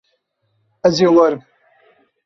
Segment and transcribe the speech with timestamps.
[0.87, 1.41] Ez ê werim.